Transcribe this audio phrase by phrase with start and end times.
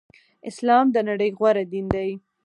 [0.49, 2.09] اسلام د نړی غوره دین دی.